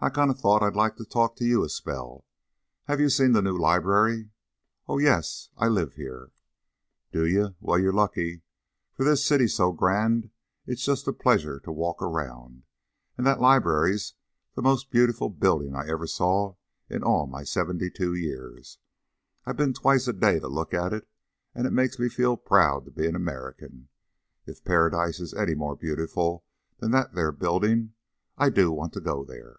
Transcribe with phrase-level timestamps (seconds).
[0.00, 2.24] "I kinder thought I'd like to talk to you a spell.
[2.84, 4.30] Hev you seen the new library?"
[4.86, 6.30] "Oh, yes; I live here."
[7.10, 7.56] "Do ye?
[7.60, 8.42] Well, you're lucky.
[8.94, 10.30] For this city's so grand
[10.68, 12.62] it's jest a pleasure to walk around.
[13.16, 14.14] And that Library's
[14.54, 16.54] the most beautiful buildin' I ever saw
[16.88, 18.78] in all my seventy two years.
[19.46, 21.08] I've been twice a day to look at it,
[21.56, 23.88] and it makes me feel proud to be an Amurrican.
[24.46, 26.44] If Paradise is any more beautiful
[26.78, 27.94] than that there buildin',
[28.36, 29.58] I do want to go there."